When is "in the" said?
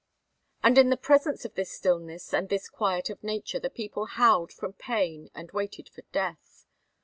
0.79-0.97